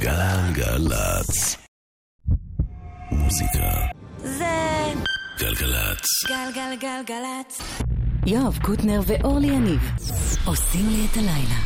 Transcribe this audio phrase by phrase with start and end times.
[0.00, 1.56] גלגלצ.
[3.10, 3.70] מוזיקה.
[4.18, 4.44] זה
[5.38, 6.06] גלגלצ.
[6.28, 7.62] גלגלגלגלצ.
[8.26, 9.80] יואב קוטנר ואורלי יניב
[10.44, 11.60] עושים לי את הלילה.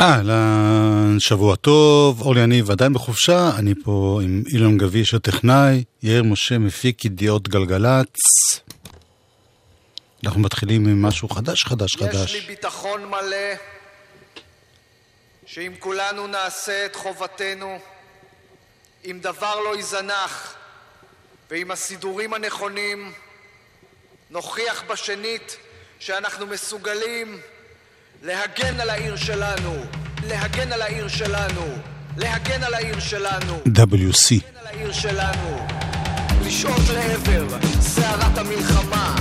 [0.00, 6.58] אהלן, שבוע טוב, אורלי יניב עדיין בחופשה, אני פה עם אילון גביש הטכנאי, יאיר משה
[6.58, 8.16] מפיק ידיעות גלגלצ.
[10.24, 12.34] אנחנו מתחילים עם משהו חדש, חדש, יש חדש.
[12.34, 13.73] לי ביטחון מלא
[15.54, 17.78] שאם כולנו נעשה את חובתנו,
[19.04, 20.54] אם דבר לא ייזנח
[21.50, 23.12] ועם הסידורים הנכונים,
[24.30, 25.56] נוכיח בשנית
[25.98, 27.40] שאנחנו מסוגלים
[28.22, 29.84] להגן על העיר שלנו,
[30.26, 31.76] להגן על העיר שלנו,
[32.16, 34.34] להגן על העיר שלנו, WC.
[36.46, 39.16] לשאוף לעבר סערת המלחמה,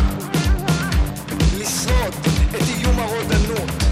[1.58, 2.14] לשרוד
[2.56, 3.83] את איום הרודנות,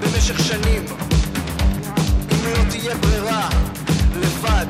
[0.00, 0.84] במשך שנים,
[2.32, 3.48] אם לא תהיה ברירה
[4.16, 4.66] לבד,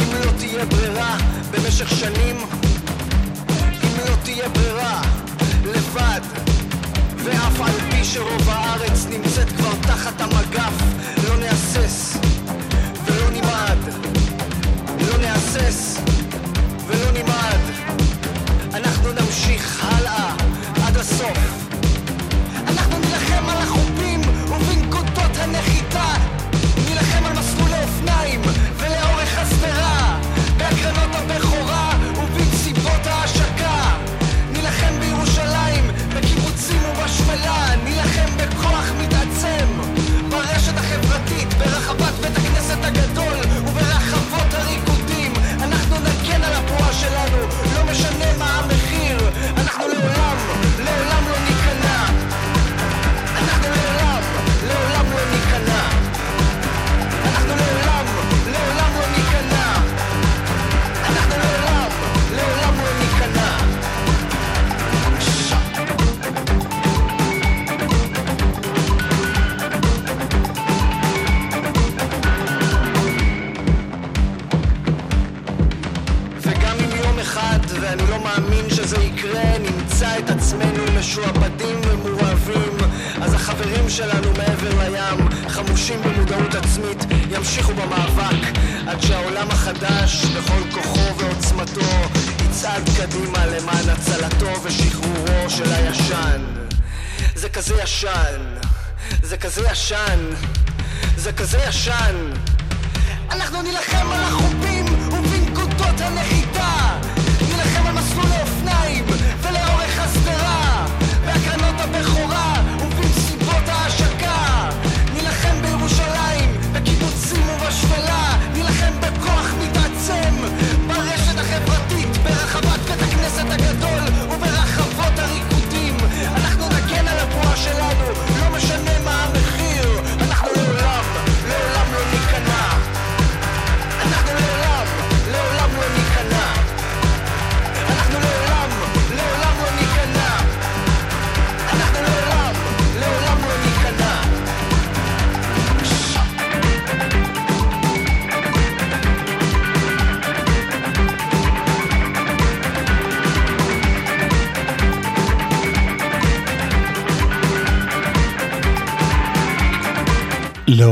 [0.00, 1.16] אם לא תהיה ברירה
[1.50, 2.36] במשך שנים,
[3.84, 5.02] אם לא תהיה ברירה
[5.64, 6.20] לבד,
[7.16, 10.72] ואף על פי שרוב הארץ נמצאת כבר תחת המגף,
[11.28, 12.16] לא נהסס
[13.04, 13.78] ולא נמעד,
[15.00, 15.98] לא נהסס
[16.86, 17.60] ולא נמעד.
[18.74, 20.34] אנחנו נמשיך הלאה
[20.86, 21.61] עד הסוף.
[28.04, 28.61] name.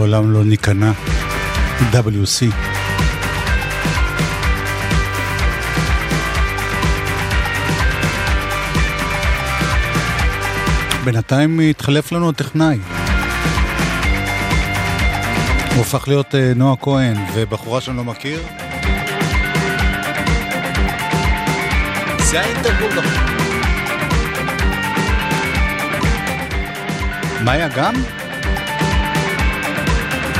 [0.06, 0.92] לעולם לא ניכנע.
[1.92, 2.54] WC.
[11.04, 12.78] בינתיים התחלף לנו הטכנאי.
[15.74, 18.42] הוא הפך להיות אה, נועה כהן, ובחורה שאני לא מכיר.
[22.18, 23.04] זה האינטרבול גם.
[27.44, 28.19] מאיה גם?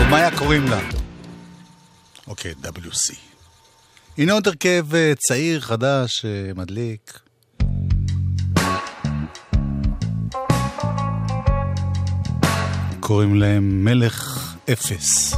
[0.00, 0.80] או מאיה קוראים לה?
[2.26, 3.14] אוקיי, WC.
[4.18, 7.20] הנה עוד הרכב אה, צעיר, חדש, אה, מדליק.
[13.00, 15.34] קוראים להם מלך אפס.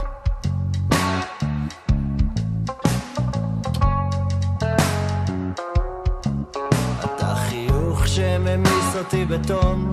[8.07, 9.91] שממיס אותי בתום,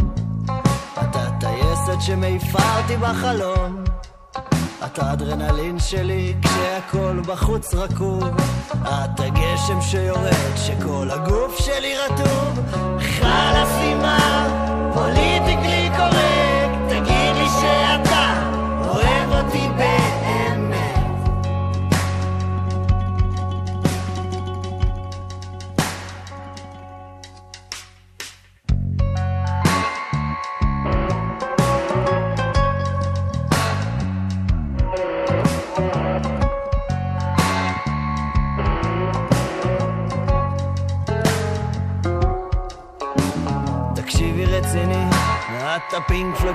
[0.93, 3.83] אתה טייסת שמעיפה אותי בחלום.
[4.99, 8.23] אתה אדרנלין שלי כשהכל בחוץ רקוב,
[8.81, 12.59] אתה גשם שיורד שכל הגוף שלי רטוב.
[12.99, 18.33] חלאס עם הפוליטיקלי קורקט, תגיד לי שאתה
[18.87, 19.88] אוהב הפינק פלוט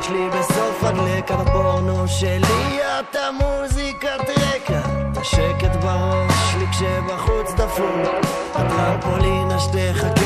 [0.07, 4.81] שלי בסוף הדלק על הפורנו שלי את המוזיקת רקע
[5.13, 8.25] את השקט בראש לי כשבחוץ דפוק
[8.55, 10.24] הטרמפולין שתחכה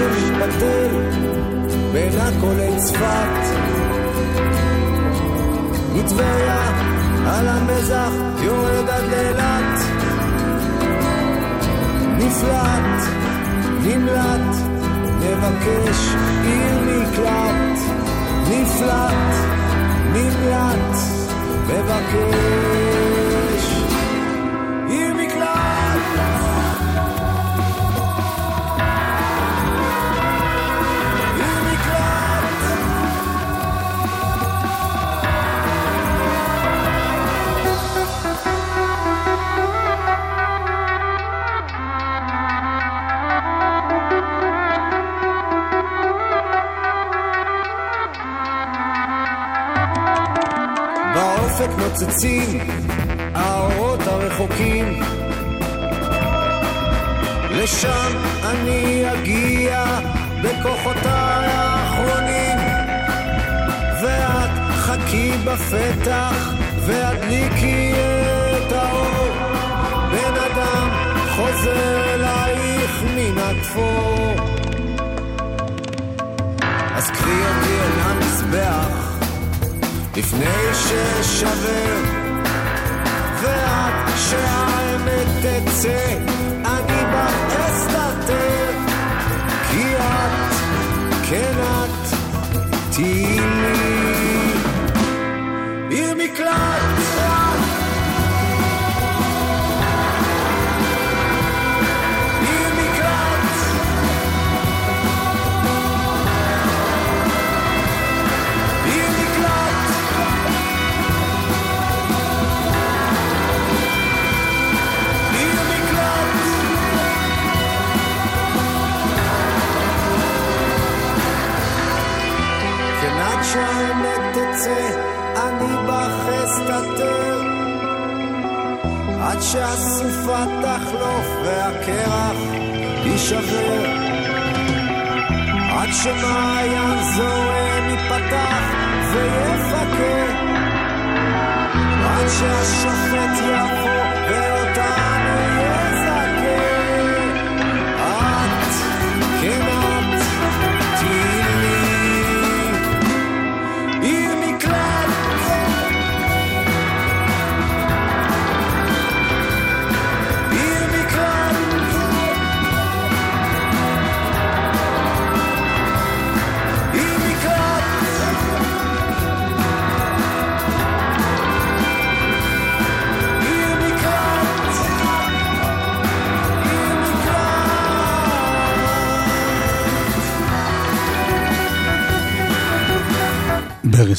[0.00, 0.88] שמתפתל
[1.92, 3.60] בין עכו לצפת
[5.94, 6.60] מטבריה
[7.26, 8.10] על המזח
[8.42, 9.80] יורד עד לאילת.
[12.18, 13.08] נפלט,
[13.84, 14.56] נמלט,
[15.20, 16.14] מבקש
[16.44, 17.78] עיר מקלט.
[18.48, 19.34] נפלט,
[20.12, 20.96] נמלט,
[21.66, 22.89] מבקש
[51.80, 52.58] נוצצים
[53.34, 55.00] האורות הרחוקים.
[57.50, 58.12] לשם
[58.44, 59.84] אני אגיע
[60.42, 62.58] בכוחותיי האחרונים.
[64.02, 66.52] ואת חכי בפתח
[66.86, 69.28] והדליקי את האור.
[70.10, 70.88] בן אדם
[71.36, 74.34] חוזר אלייך מן התפור.
[76.94, 79.19] אז קחי אותי אל המזבח
[80.20, 81.96] לפני שאשבר
[83.42, 86.18] ואת שהאמת תצא
[86.64, 88.70] אני בך אסתתר
[89.70, 90.54] כי את,
[91.30, 92.16] כן את,
[92.90, 94.52] תהיי לי.
[95.90, 96.98] עיר מקלט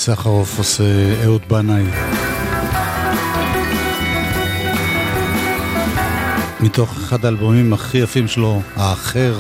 [0.04, 0.84] סחרוף עושה
[1.24, 1.84] אהוד בנאי.
[6.60, 9.36] מתוך אחד האלבומים הכי יפים שלו, האחר.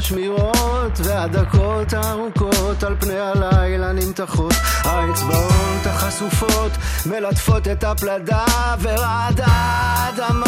[0.00, 4.54] ובשמירות, והדקות הארוכות על פני הלילה נמתחות.
[4.84, 6.72] האצבעות החשופות
[7.06, 8.44] מלטפות את הפלדה
[8.80, 10.44] ורעדה האדמה.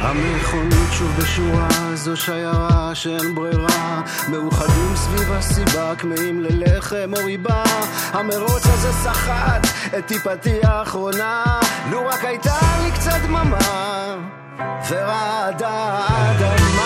[0.00, 4.02] המכונית שוב בשורה, זו שיירה שאין ברירה.
[4.28, 7.62] מאוחדים סביב הסיבה, כמהים ללחם או ריבה.
[8.12, 9.66] המרוץ הזה סחט
[9.98, 11.44] את טיפתי האחרונה,
[11.90, 13.58] לו רק הייתה לי קצת דממה,
[14.90, 16.77] ורעדה האדמה.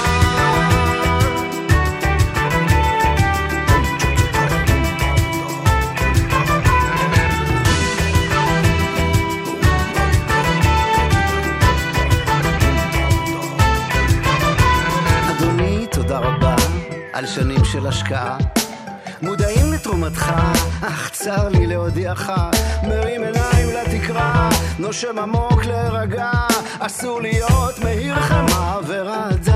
[17.12, 18.36] על שנים של השקעה.
[19.22, 20.32] מודעים לתרומתך,
[20.80, 22.32] אך צר לי להודיעך,
[22.82, 26.30] מרים עיניים לתקרה, נושם עמוק להירגע,
[26.78, 29.51] אסור להיות מהיר חמה ורעדה.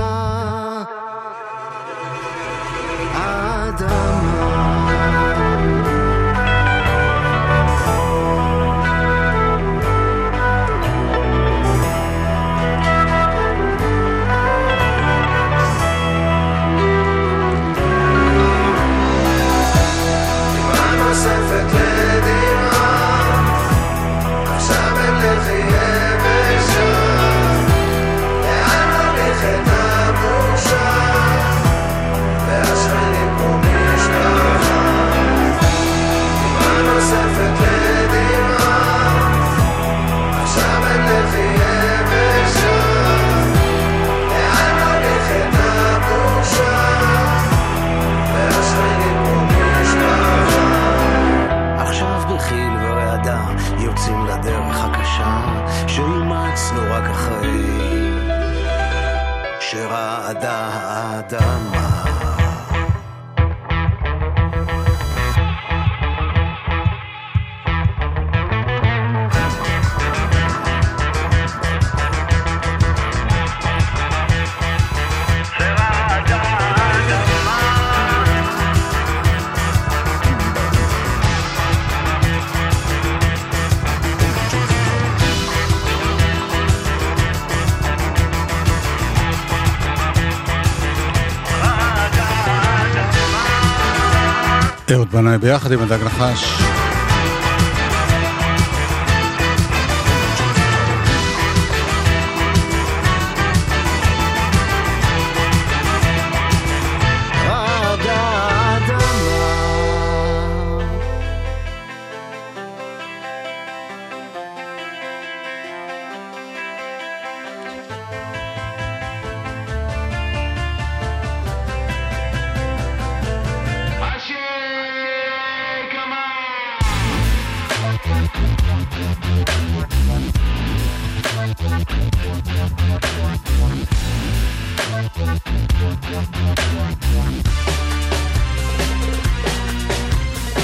[95.38, 96.62] ביחד עם הדג נחש.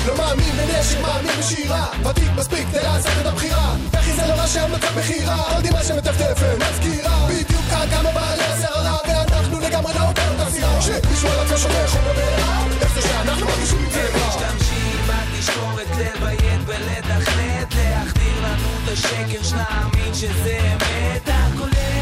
[0.07, 1.87] לא מאמין בנשק, מאמין בשירה.
[2.11, 3.75] ותיק מספיק כדי לעשות את הבחירה.
[3.93, 5.37] וכי זה לא מה שהמצב בחירה?
[5.55, 6.57] עוד אימה שמטפטפת.
[6.59, 7.26] מזכירה.
[7.28, 12.65] בדיוק כמה בעלי השערה ואנחנו לגמרי לא באותה סירה שמישהו על עצמו שופך חום בבעירה
[12.81, 20.59] איך זה שאנחנו מרגישים צבע משתמשים בתשקורת לביית ולתכנת להחדיר לנו את השקר שנאמין שזה
[20.73, 21.22] אמת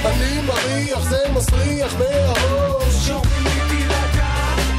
[0.04, 4.26] אני מריח זה מסריח מהראש לי תירגע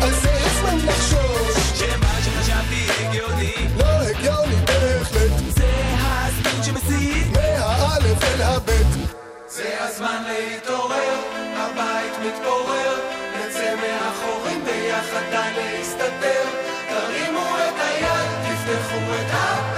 [0.01, 1.79] על זה הזמן לחשוש.
[1.79, 5.31] שמה שחשבתי הגיוני לא הגיוני בהחלט.
[5.49, 7.27] זה הספין שמסית.
[7.34, 8.88] מהאלף אל הבית.
[9.47, 11.19] זה הזמן להתעורר,
[11.55, 12.95] הבית מתפורר,
[13.39, 16.45] נצא מהחורים ביחד די להסתתר.
[16.89, 19.70] תרימו את היד, תפתחו את הפה,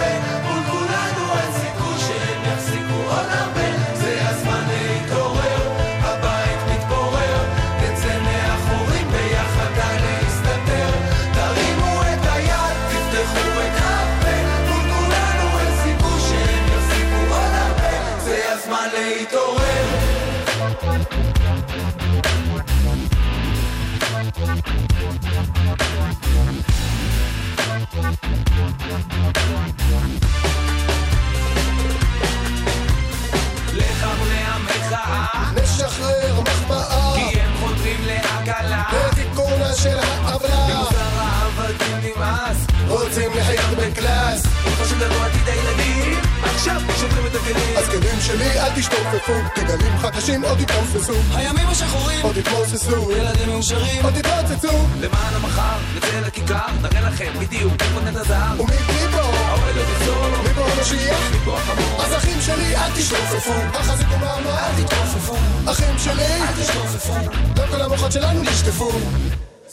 [43.14, 44.46] רוצים לחיות בקלאס.
[44.46, 47.78] אם חושבים לנו עתיד הילדים, עכשיו שוברים את הכלים.
[47.78, 54.04] אז כלים שלי אל תשתופפו גלים חדשים עוד יתנוססו הימים השחורים, עוד יתמוססו ילדים מאושרים,
[54.04, 54.78] עוד יתרוצצו.
[55.00, 58.60] למען המחר, נצא לכיכר, נראה לכם בדיוק איך את הזהב.
[58.60, 58.76] ומי
[59.12, 59.18] פה?
[59.18, 61.20] האוהל עוד יחזור, מי פה המשיח?
[61.36, 63.54] מפה החמור, אז אחים שלי אל תשתופפו.
[63.74, 65.36] החזיקו מעמד אל תתרופפו,
[65.72, 67.14] אחים שלי אל תשתופפו.
[67.58, 68.92] לא כל המוחות שלנו נשטפו.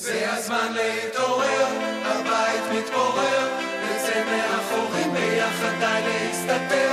[0.00, 1.59] זה הזמן להתעורר,
[2.80, 3.48] מתפורר,
[3.84, 6.89] נצא מהחורים ביחד די להסתתר.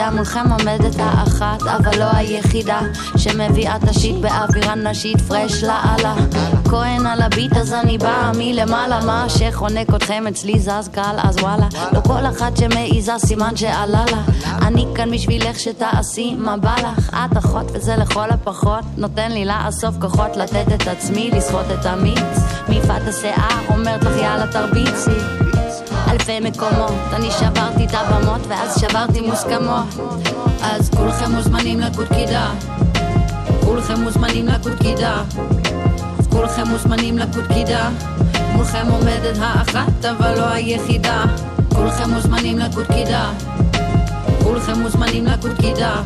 [0.00, 2.80] קידה, מולכם עומדת האחת, אבל לא היחידה,
[3.16, 6.14] שמביאה את השיט באווירה נשית, פרש לאללה.
[6.64, 11.66] כהן על הביט אז אני באה מלמעלה, מה שחונק אתכם אצלי זז קל, אז וואלה.
[11.92, 14.22] לא כל אחת שמעיזה סימן שעלה לה.
[14.66, 17.14] אני כאן בשבילך שתעשי מה בא לך.
[17.14, 22.38] את אחות וזה לכל הפחות, נותן לי לאסוף כוחות לתת את עצמי, לסחוט את המיץ.
[22.68, 25.39] מיפת השיער אומרת לך יאללה תרביצי.
[26.10, 29.86] אלפי מקומות, אני שברתי את הבמות ואז שברתי מוסכמות.
[30.62, 32.50] אז כולכם מוזמנים לקוד קידה.
[33.64, 35.22] כולכם מוזמנים לקוד קידה.
[36.30, 37.88] כולכם מוזמנים לקוד קידה.
[38.52, 41.24] מולכם עומדת האחת אבל לא היחידה.
[41.74, 43.30] כולכם מוזמנים לקוד קידה.
[44.42, 46.02] כולכם מוזמנים לקוד קידה.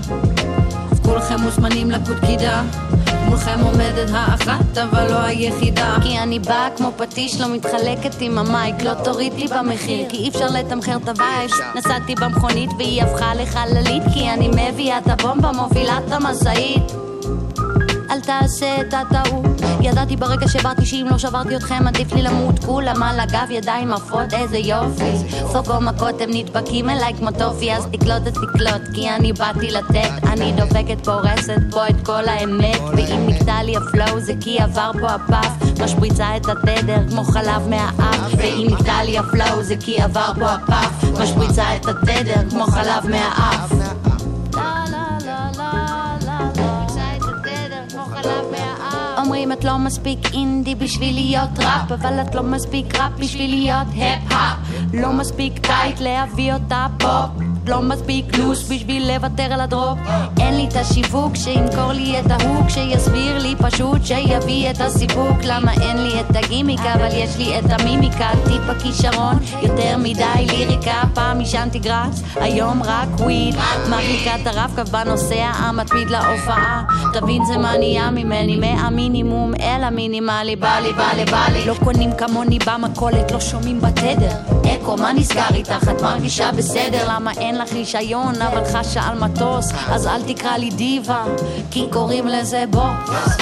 [1.05, 2.63] כולכם מוזמנים לקוד קידה.
[3.35, 5.97] מולכם עומדת האחת אבל לא היחידה.
[6.03, 8.83] כי אני באה כמו פטיש לא מתחלקת עם ה mic.
[8.83, 13.35] לא תוריד לי במחיר כי אי אפשר לתמחר את ה vibe נסעתי במכונית והיא הפכה
[13.35, 17.04] לחללית כי אני מביאה את הבומבה מובילה את המשאית
[18.15, 19.61] אל תעשה את הטעות.
[19.81, 22.65] ידעתי ברגע שבאתי שאם לא שברתי אתכם עדיף לי למות.
[22.65, 25.13] כולם על הגב ידיים עפות איזה יופי.
[25.53, 30.11] פוגו מכות הם נדבקים אליי כמו טופי אז תקלוט את תקלוט כי אני באתי לתת.
[30.33, 32.81] אני דופקת פורסת פה את כל האמת.
[32.97, 37.25] ואם נקטע לי ה flow זה כי עבר פה ה puff משפריצה את התדר כמו
[37.25, 38.33] חלב מהאף.
[38.37, 42.65] ואם נקטע לי ה flow זה כי עבר פה ה puff משפריצה את התדר כמו
[42.65, 43.94] חלב מהאף
[49.45, 53.87] אומרים את לא מספיק אינדי בשביל להיות ראפ אבל את לא מספיק ראפ בשביל להיות
[53.89, 54.57] היפ-הופ
[54.95, 59.99] לא מספיק tight להביא אותה פופ לא מספיק loose בשביל לוותר על ה drop.
[60.41, 65.37] אין לי את השיווק שימכור לי את ה hook שיסביר לי פשוט שיביא את הסיפוק.
[65.45, 68.31] למה אין לי את הגימיק אבל יש לי את המימיקה.
[68.45, 71.03] טיפה כישרון יותר מדי ליריקה.
[71.15, 73.55] פעם עישנתי grass היום רק weed.
[73.91, 76.83] מחליקה את הרב-קו בנוסע המתמיד להופעה.
[77.13, 80.57] תבין זה מה נהיה ממני מהמינימום אל המינימלי.
[80.57, 81.65] בא לי בא לי בא לי.
[81.65, 84.33] לא קונים כמוני במכולת לא שומעים בתדר.
[84.75, 85.89] אקו מה נסגר איתך?
[85.91, 87.05] את מרגישה בסדר.
[87.09, 91.25] למה אין לך רישיון אבל חשה על מטוס אז אל תקרא לי דיבה
[91.71, 93.37] כי קוראים לזה בוס.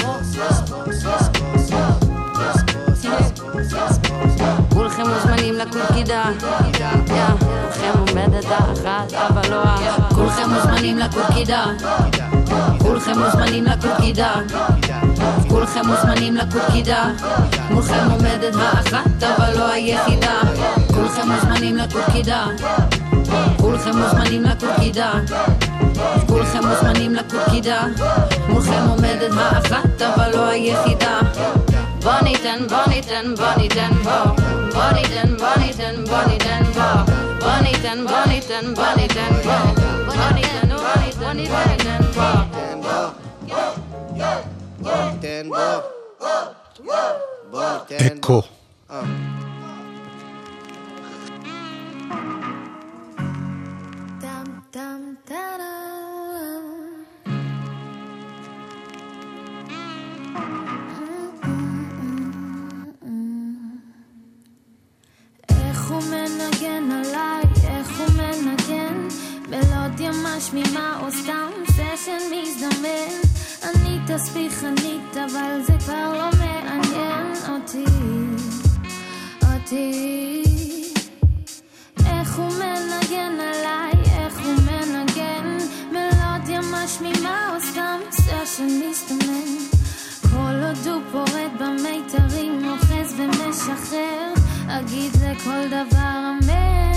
[4.73, 6.23] כולכם מוזמנים לקורקידה
[7.39, 9.77] כולכם עומדת האחת אבל לא ה...
[10.15, 11.65] כולכם מוזמנים לקורקידה
[12.79, 14.33] כולכם מוזמנים לקורקידה
[15.49, 17.09] כולכם מוזמנים לקורקידה
[17.69, 20.41] מולכם עומדת האחת אבל לא היחידה.
[20.93, 22.45] כולכם מוזמנים לקורקידה
[23.73, 25.11] כולכם מוזמנים לקורקידה
[26.27, 27.85] כולכם מוזמנים לקורקידה
[28.49, 31.19] מולכם עומדת האחת אבל לא היחידה
[32.03, 34.11] בוא ניתן בוא ניתן בוא ניתן בוא
[34.73, 39.53] בוא ניתן בוא ניתן בוא ניתן בוא בוא ניתן בוא ניתן בוא ניתן בוא
[40.05, 42.01] בוא ניתן בוא ניתן בוא ניתן
[44.79, 46.95] בוא תן בוא
[47.51, 48.41] בוא ניתן אקו.
[70.63, 73.13] משמימה או סתם סשן מזדמן
[73.63, 77.85] אני תספיחנית אבל זה כבר לא מעניין אותי,
[79.43, 80.43] אותי.
[82.05, 85.57] איך הוא מנגן עליי, איך הוא מנגן.
[85.91, 89.57] מלודיה משמימה או סתם סשן מסתמן
[90.21, 94.33] כל עוד הוא פורט במיתרים אוחז ומשחרר.
[94.67, 96.92] אגיד לכל דבר אמן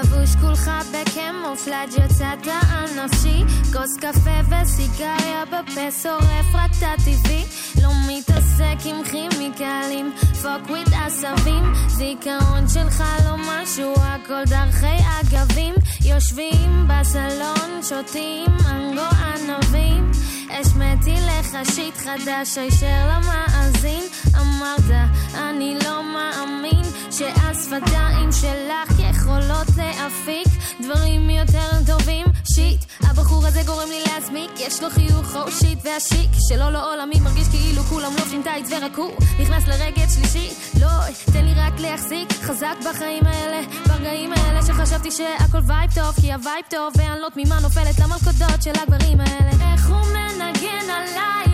[0.00, 7.44] לבוש כולך בקמופלאג' יצאת על נפשי כוס קפה וסיגריה בפה שורף רק את הטבעי.
[7.82, 11.72] לא מתעסק עם כימיקלים פוק וויד עשבים.
[11.88, 15.74] זיכרון שלך לא משהו הכל דרכי אגבים.
[16.04, 20.10] יושבים בסלון שותים מנגו ענבים.
[20.50, 24.02] השמעתי לך שיט חדש הישר למאזין.
[24.40, 26.77] אמרת אני לא מאמין
[27.18, 30.48] שהשפתיים שלך יכולות להפיק
[30.80, 32.26] דברים יותר טובים.
[32.54, 36.88] shit הבחור הזה גורם לי להסמיק יש לו חיוך חושית והשיק שלו לא
[37.20, 40.50] מרגיש כאילו כולם לובשים טייץ ורק הוא נכנס לרגל שלישי
[40.80, 40.88] לא
[41.32, 42.32] תן לי רק להחזיק.
[42.32, 47.28] חזק בחיים האלה ברגעים האלה שחשבתי שהכל vibe טוב כי ה vibe טוב ואני לא
[47.34, 49.72] תמימה נופלת למלכודות של הגברים האלה.
[49.72, 51.47] איך הוא מנגן עליי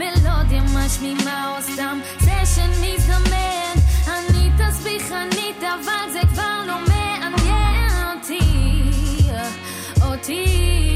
[0.00, 1.98] מלודיה משמימה או סתם.
[2.20, 3.74] זה שמזדמן
[4.06, 8.40] אני תסביכנית אבל זה כבר לא מעניין אותי.
[10.04, 10.89] אותי.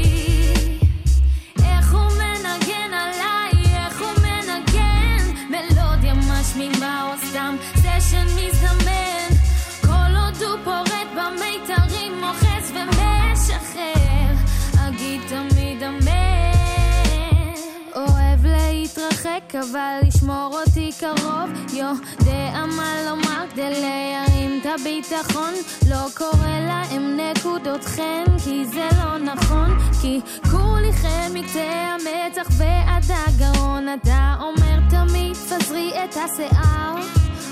[19.35, 21.49] להתרחק אבל לשמור אותי קרוב.
[21.73, 25.53] יודע מה לומר כדי להרים את הביטחון.
[25.89, 29.77] לא קורא להם נקודות חן כי זה לא נכון.
[30.01, 30.19] כי
[30.51, 33.87] כוליכם מקצה המצח ועד הגרון.
[34.01, 36.95] אתה אומר תמיד פזרי את השיער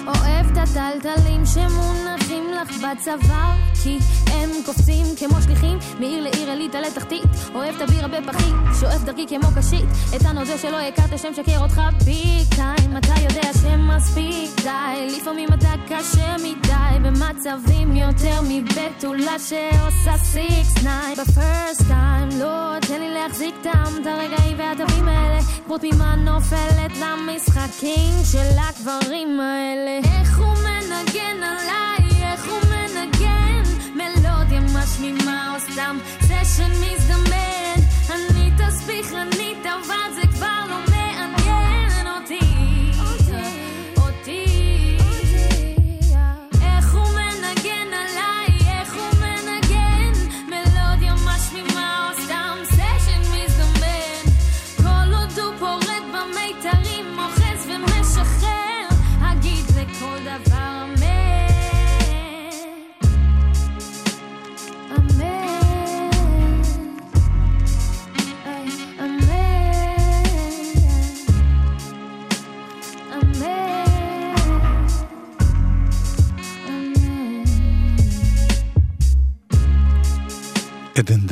[0.08, 3.98] אוהב את הטלטלים שמונחים לך בצוואר כי
[4.32, 7.24] הם קופצים כמו שליחים מעיר לעיר אליטה לתחתית.
[7.54, 9.86] אוהב את הבירה בפחית שואף דרכי כמו קשית.
[10.16, 14.50] את הנוזל שלא הכרת שמשקר אותך ביג טיים אתה יודע שמספיק?
[14.63, 16.84] די לפעמים אתה קשה מדי.
[17.04, 24.60] במצבים יותר מבתולה שעושה סיקס נייט בפרסט טיים לא תן לי להחזיק טעם את הרגעים
[24.60, 32.60] והטובים האלה כמו תמימה נופלת למשחקים של הגברים האלה איך הוא מנגן עליי איך הוא
[32.69, 33.63] מנגן.
[33.95, 37.75] מלודיה משמימה או סתם סשן מזדמן
[38.10, 40.92] אני תסביך אני אבל זה כבר לא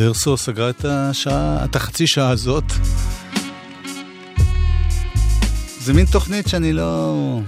[0.01, 2.63] דרסו סגרה את השעה, את החצי שעה הזאת.
[5.79, 7.39] זה מין תוכנית שאני לא...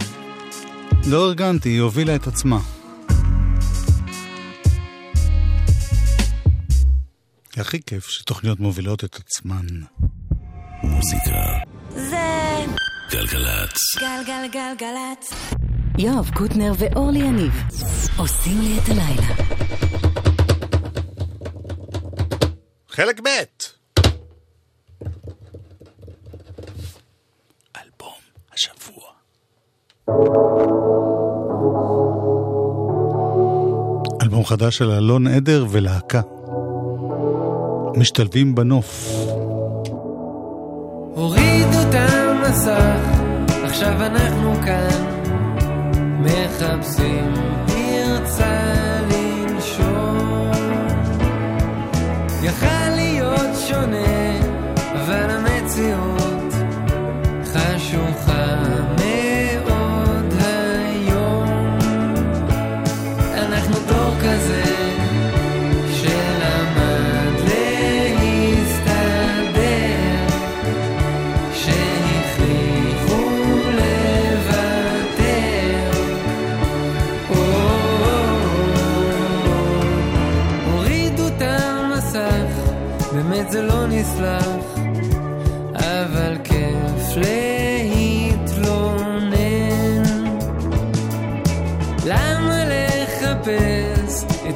[1.08, 2.60] לא ארגנתי, היא הובילה את עצמה.
[7.58, 9.66] הכי כיף שתוכניות מובילות את עצמן.
[10.84, 11.42] מוזיקה.
[11.89, 12.66] זה
[13.12, 13.78] גלגלצ.
[14.00, 15.34] גלגלגלגלצ.
[15.98, 17.54] יואב קוטנר ואורלי יניב
[18.18, 19.54] עושים לי את הלילה.
[22.96, 23.28] חלק ב'
[27.78, 28.20] אלבום
[28.54, 29.04] השבוע.
[34.22, 36.22] אלבום חדש של אלון עדר ולהקה.
[37.98, 39.10] משתלבים בנוף.
[41.16, 43.00] הורידו את המסך,
[43.64, 45.24] עכשיו אנחנו כאן,
[46.20, 47.53] מחפשים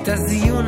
[0.07, 0.65] את הזיון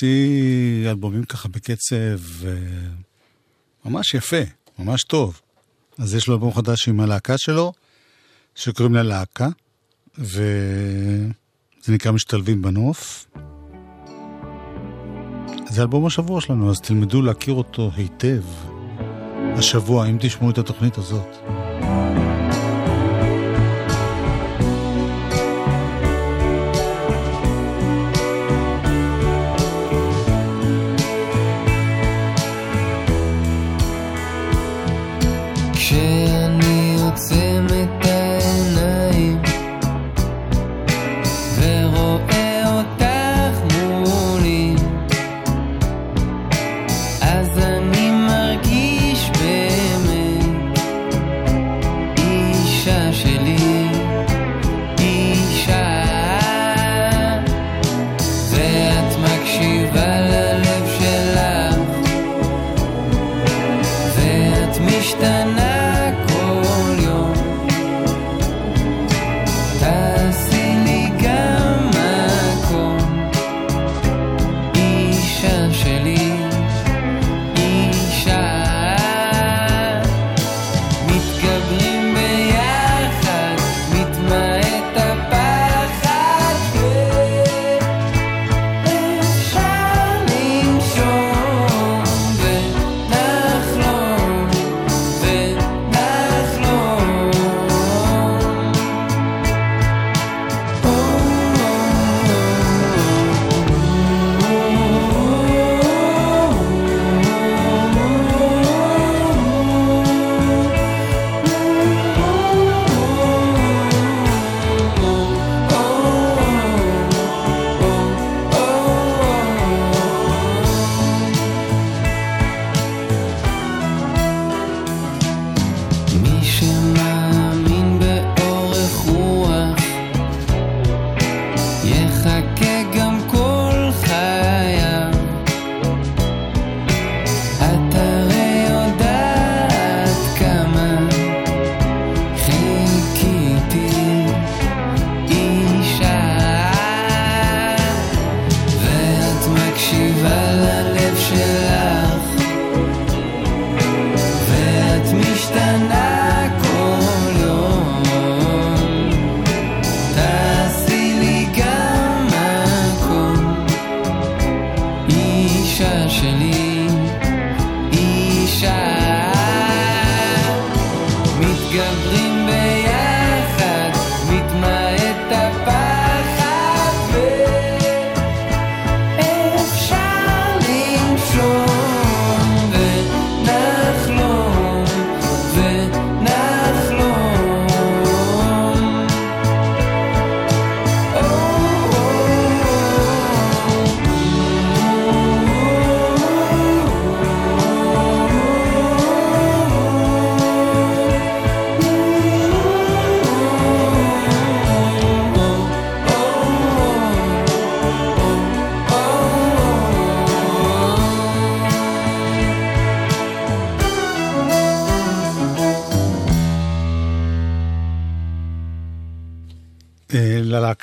[0.00, 2.52] מוציא אלבומים ככה בקצב אה,
[3.84, 4.36] ממש יפה,
[4.78, 5.40] ממש טוב.
[5.98, 7.72] אז יש לו אלבום חדש עם הלהקה שלו,
[8.54, 9.48] שקוראים לה להקה,
[10.18, 11.32] וזה
[11.88, 13.26] נקרא משתלבים בנוף.
[15.70, 18.42] זה אלבום השבוע שלנו, אז תלמדו להכיר אותו היטב
[19.58, 21.36] השבוע, אם תשמעו את התוכנית הזאת.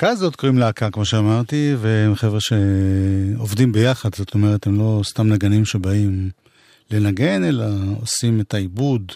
[0.08, 5.28] ללהקה הזאת קוראים להקה, כמו שאמרתי, והם חבר'ה שעובדים ביחד, זאת אומרת, הם לא סתם
[5.28, 6.30] נגנים שבאים
[6.90, 7.64] לנגן, אלא
[8.00, 9.12] עושים את העיבוד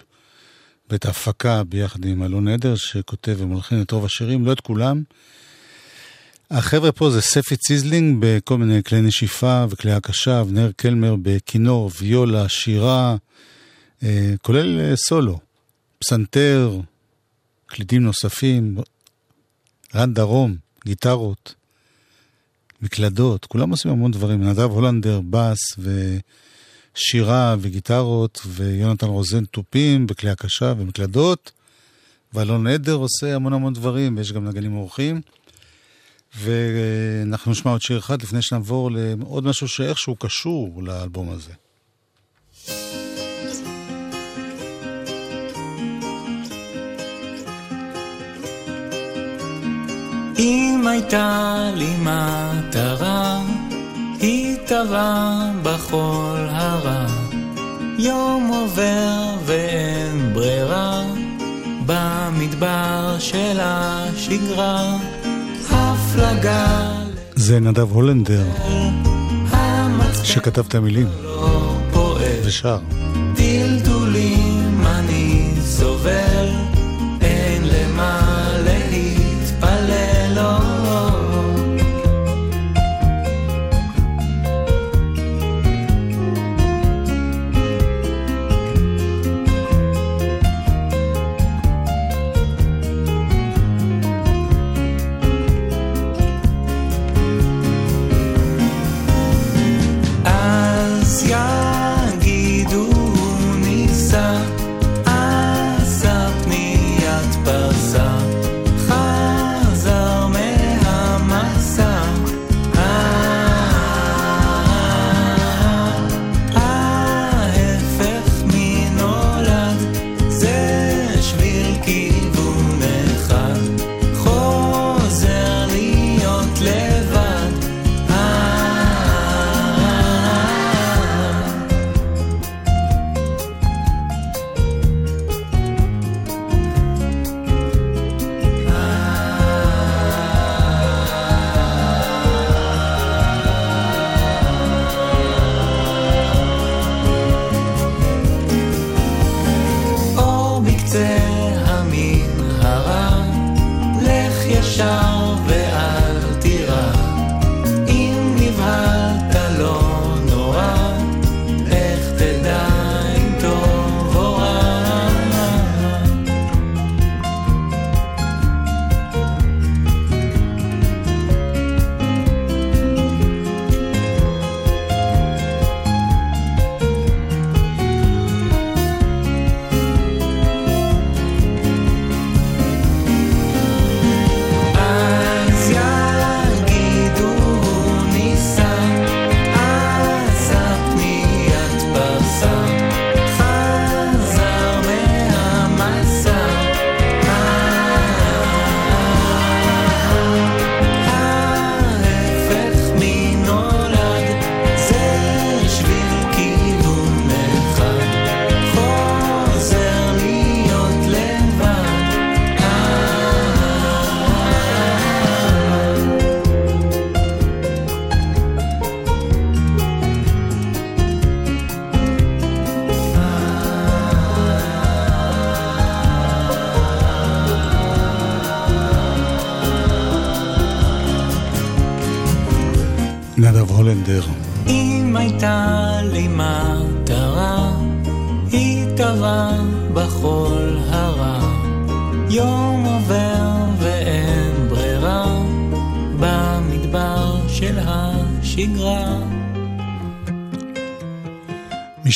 [0.91, 5.03] ואת ההפקה ביחד עם אלון עדר, שכותב ומלחין את רוב השירים, לא את כולם.
[6.51, 12.49] החבר'ה פה זה ספי ציזלינג בכל מיני כלי נשיפה וכלי הקשה, אבנר קלמר בכינור, ויולה,
[12.49, 13.17] שירה,
[14.03, 15.39] אה, כולל אה, סולו,
[15.99, 16.81] פסנתר,
[17.67, 18.77] קלידים נוספים,
[19.95, 21.55] רן דרום, גיטרות,
[22.83, 24.43] מקלדות, כולם עושים המון דברים.
[24.43, 31.53] נדב הולנדר, בס ושירה וגיטרות, ויונתן רוזן תופים בכלי הקשה ומקלדות,
[32.33, 35.21] ואלון עדר עושה המון המון דברים, ויש גם נגנים אורחים.
[36.37, 41.53] ואנחנו נשמע עוד שיר אחד לפני שנעבור לעוד משהו שאיכשהו קשור לאלבום הזה.
[50.39, 53.41] אם הייתה לי מטרה,
[54.21, 57.07] היא טבעה בכל הרע.
[57.99, 61.03] יום עובר ואין ברירה,
[61.87, 64.99] במדבר של השגרה,
[65.71, 66.93] הפלגה...
[67.35, 68.45] זה נדב הולנדר,
[70.25, 71.09] שכתב את המילים,
[72.45, 72.79] ושר.
[73.37, 76.42] דלדולים אני סובל,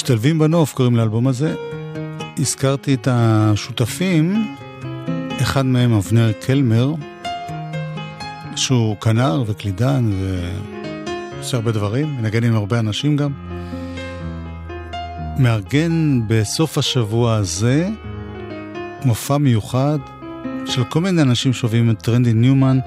[0.07, 1.54] משתלבים בנוף קוראים לאלבום הזה.
[2.38, 4.54] הזכרתי את השותפים,
[5.42, 6.94] אחד מהם אבנר קלמר,
[8.57, 10.11] שהוא כנר וקלידן
[11.36, 13.32] ועושה הרבה דברים, מנגן עם הרבה אנשים גם.
[15.38, 17.88] מארגן בסוף השבוע הזה
[19.04, 19.98] מופע מיוחד
[20.66, 22.78] של כל מיני אנשים שאוהבים את טרנדי ניומן,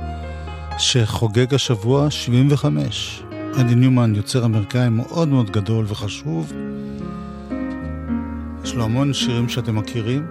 [0.78, 3.24] שחוגג השבוע 75.
[3.53, 6.53] רנדי ניומן יוצר אמריקאי מאוד מאוד גדול וחשוב.
[8.70, 10.28] יש לו המון שירים שאתם מכירים.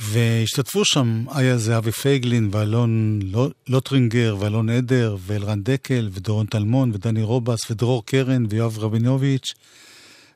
[0.00, 7.22] והשתתפו שם איה זהבי פייגלין ואלון לא- לוטרינגר ואלון עדר ואלרן דקל ודורון טלמון ודני
[7.22, 9.52] רובס ודרור קרן ויואב רבינוביץ'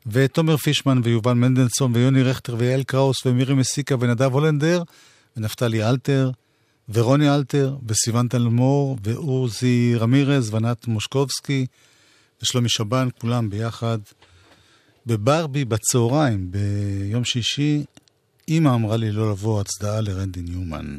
[0.07, 4.83] ותומר פישמן ויובל מנדלסון ויוני רכטר ויעל קראוס ומירי מסיקה ונדב הולנדר
[5.37, 6.31] ונפתלי אלתר
[6.89, 11.67] ורוני אלתר וסיון תלמור ועוזי רמירז וענת מושקובסקי
[12.43, 13.99] ושלומי שבן, כולם ביחד
[15.07, 17.85] בברבי בצהריים ביום שישי.
[18.49, 20.97] אמא אמרה לי לא לבוא, הצדעה לרנדי ניומן.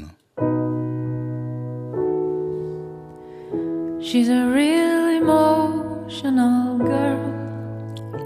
[4.00, 7.26] She's a real emotional girl.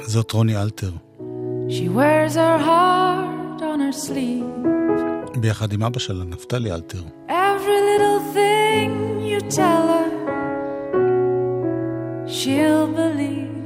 [0.08, 0.92] זאת רוני אלתר,
[1.70, 4.68] She wears her heart on her sleeve.
[5.42, 7.04] ביחד עם אבא שלה, נפתלי אלתר.
[7.28, 10.10] Every little thing you tell her,
[12.28, 13.59] she'll believe.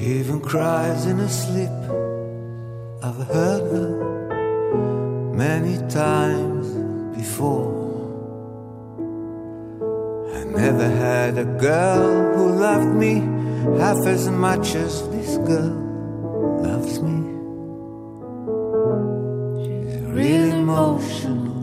[0.00, 1.68] She even cries in her sleep
[3.02, 3.90] I've heard her
[5.34, 6.68] many times
[7.14, 7.68] before.
[10.34, 13.16] I never had a girl who loved me
[13.78, 15.76] half as much as this girl
[16.62, 17.18] loves me.
[19.62, 21.60] She's real emotional.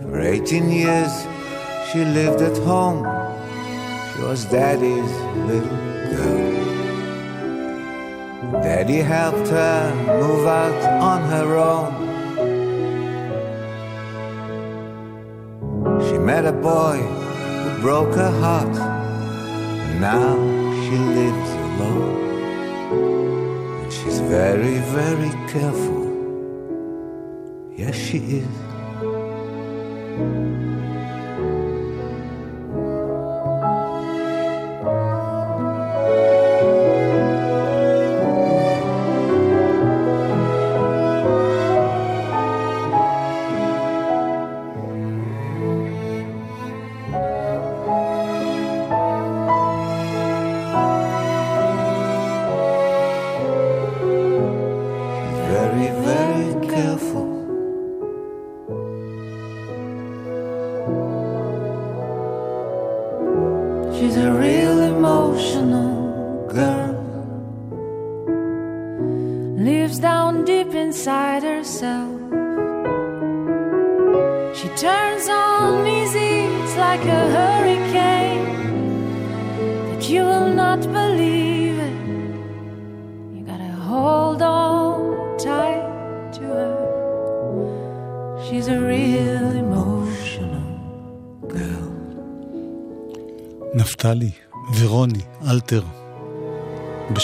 [0.00, 1.26] For 18 years,
[1.90, 3.21] she lived at home.
[4.14, 5.12] She was daddy's
[5.48, 5.78] little
[6.16, 6.52] girl.
[8.62, 11.92] Daddy helped her move out on her own.
[16.06, 18.76] She met a boy who broke her heart.
[18.76, 20.36] and Now
[20.82, 22.18] she lives alone.
[23.82, 26.02] And she's very, very careful.
[27.74, 28.48] Yes, she is.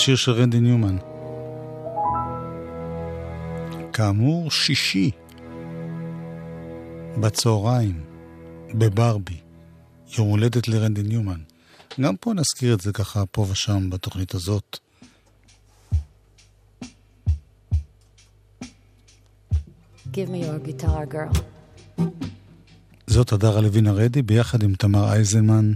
[0.08, 0.96] בשיר של רנדי ניומן.
[3.92, 5.10] כאמור, שישי,
[7.20, 8.04] בצהריים,
[8.74, 9.40] בברבי,
[10.18, 11.40] יום הולדת לרנדי ניומן.
[12.00, 14.78] גם פה נזכיר את זה ככה פה ושם בתוכנית הזאת.
[20.12, 21.38] Give me your guitar, girl.
[23.06, 25.72] זאת הדרה לוין הרדי ביחד עם תמר אייזנמן.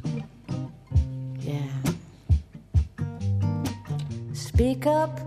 [4.62, 5.18] Speak up.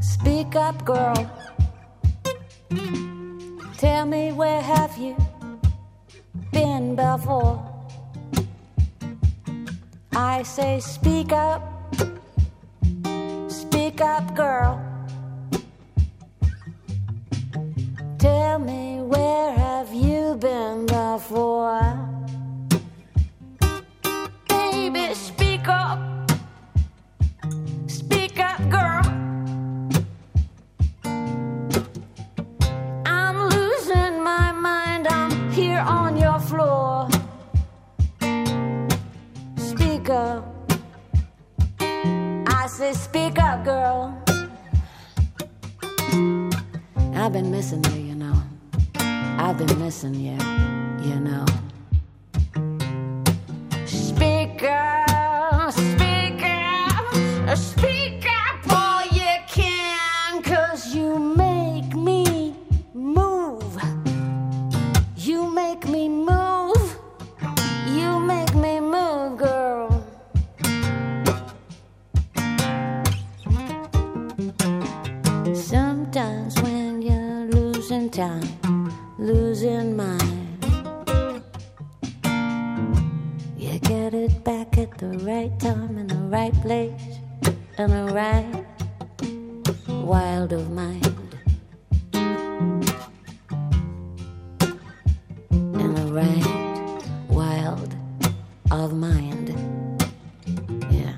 [0.00, 1.30] Speak up, girl.
[3.76, 5.14] Tell me where have you
[6.50, 7.60] been before?
[10.14, 11.62] I say speak up.
[13.48, 14.80] Speak up, girl.
[18.18, 22.11] Tell me where have you been before?
[36.52, 37.08] Floor.
[39.56, 40.44] Speak up.
[41.80, 44.02] I say, speak up, girl.
[47.14, 48.36] I've been missing you, you know.
[49.44, 50.38] I've been missing you,
[51.08, 51.46] you know.
[53.86, 58.21] Speak up, speak up, speak
[78.12, 80.62] time, losing mind,
[83.56, 87.00] you get it back at the right time in the right place
[87.78, 88.66] and the right
[89.88, 91.38] wild of mind.
[95.52, 97.96] And the right wild
[98.70, 99.48] of mind.
[100.90, 101.14] Yeah.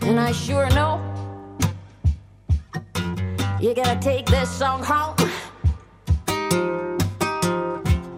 [0.00, 1.11] And I sure know
[3.62, 5.14] you're gonna take this song home.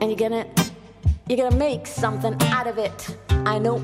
[0.01, 0.47] And you're gonna
[1.29, 3.17] you're gonna make something out of it.
[3.29, 3.79] I know.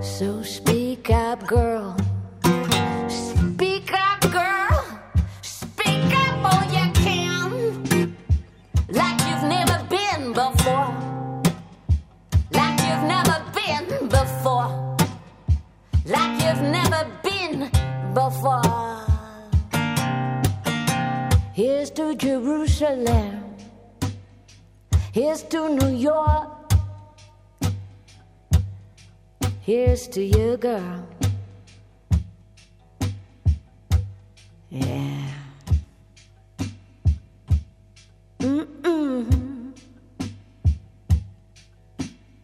[0.00, 1.79] So speak up, girl.
[29.70, 31.06] Here's to you, girl.
[34.68, 35.30] Yeah.
[38.40, 39.26] Mm-mm.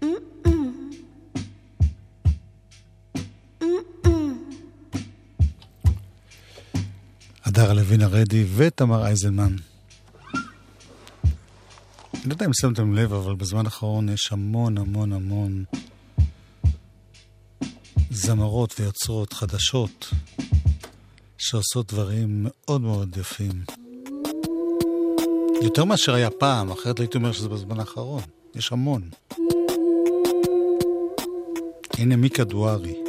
[0.03, 0.77] Mm-mm.
[8.57, 9.43] ותמר אייזלמן.
[9.45, 9.59] אני
[12.25, 15.65] לא יודע אם שמתם לב, אבל בזמן האחרון יש המון המון המון
[18.27, 20.11] זמרות ויוצרות חדשות
[21.39, 23.65] שעושות דברים מאוד מאוד יפים.
[25.63, 28.23] יותר מאשר היה פעם, אחרת הייתי אומר שזה בזמן האחרון.
[28.55, 29.11] יש המון.
[31.99, 33.06] הנה מיקה דוארי.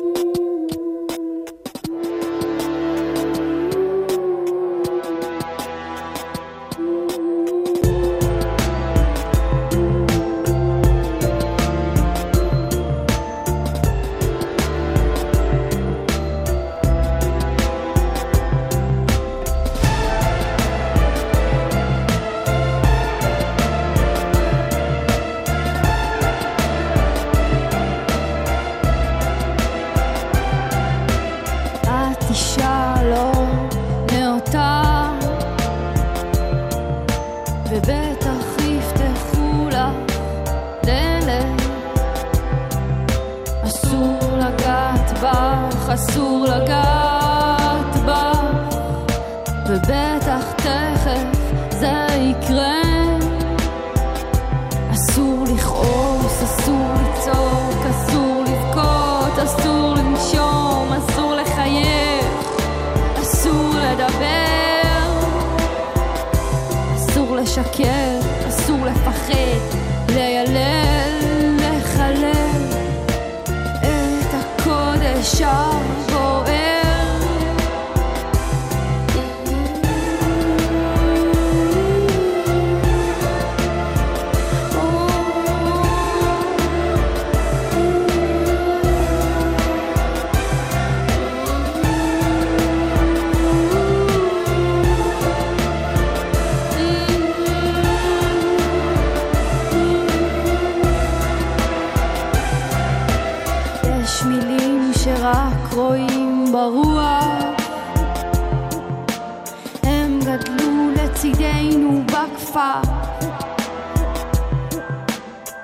[110.28, 112.82] גדלו לצידנו בכפר.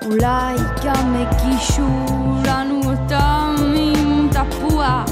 [0.06, 1.88] אולי גם הגישו
[2.46, 5.06] לנו אותם עם תפוח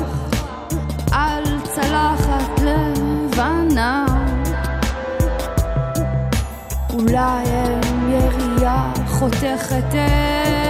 [1.11, 4.05] על צלחת לבנה.
[6.93, 10.60] אולי הם ירייה חותכת את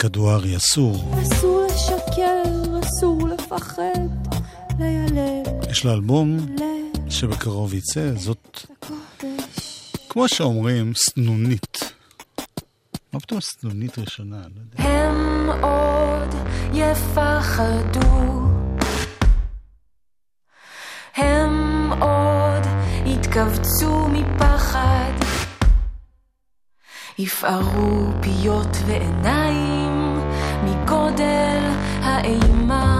[0.00, 1.14] מיקה דוארי אסור.
[1.22, 2.42] אסור לשקר,
[2.80, 4.08] אסור לפחד,
[4.78, 6.56] ליילל יש לה אלבום
[7.08, 8.66] שבקרוב יצא, זאת,
[10.08, 11.92] כמו שאומרים, סנונית.
[13.12, 14.36] מה פתאום סנונית ראשונה?
[14.36, 14.90] לא יודע.
[14.90, 16.34] הם עוד
[16.74, 18.40] יפחדו.
[21.16, 22.64] הם עוד
[23.06, 25.12] יתכווצו מפחד.
[27.18, 29.79] יפערו פיות ועיניים
[31.20, 31.64] מגודל
[32.02, 32.99] האימה.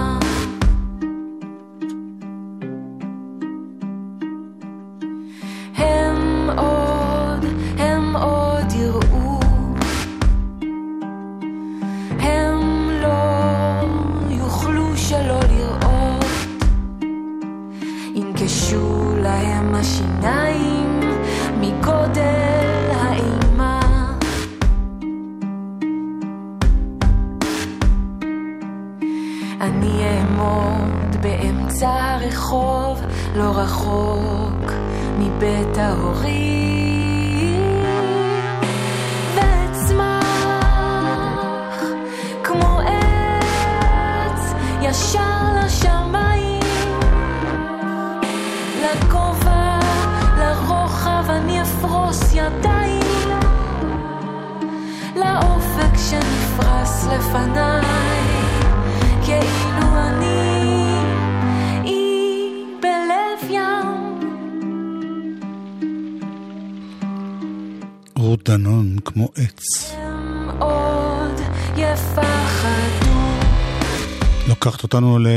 [33.80, 34.72] רחוק
[35.18, 36.69] מבית ההורים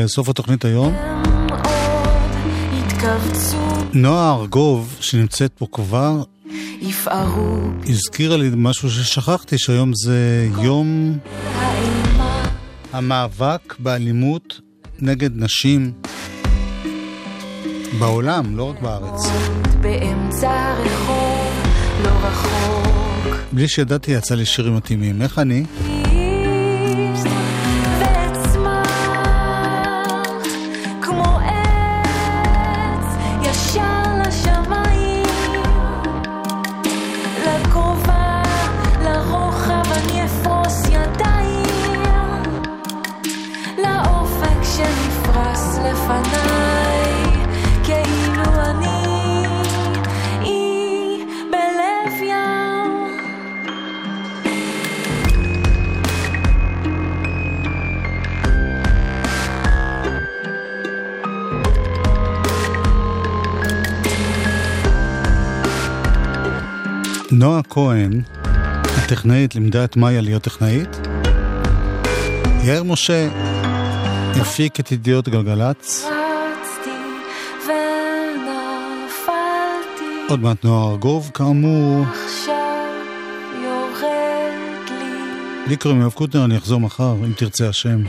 [0.04, 0.96] לסוף התוכנית היום.
[3.94, 6.24] נועה ארגוב, שנמצאת פה כבר,
[7.90, 11.18] הזכירה לי משהו ששכחתי, שהיום זה יום
[12.94, 14.60] המאבק באלימות
[15.00, 15.92] נגד נשים
[18.00, 19.22] בעולם, לא רק בארץ.
[19.82, 20.76] באמצע
[22.04, 23.36] לא רחוק.
[23.52, 25.22] בלי שידעתי יצא לי שירים מתאימים.
[25.22, 25.64] איך אני?
[67.54, 68.22] נועה כהן,
[68.98, 70.90] הטכנאית, לימדה את מאיה להיות טכנאית.
[72.64, 73.30] יאיר משה
[74.42, 76.06] הפיק את ידיעות גלגלצ.
[80.30, 82.06] עוד מעט נועה ארגוב, כאמור.
[85.68, 88.04] לי קוראים יואב קוטנר, אני אחזור מחר, אם תרצה השם.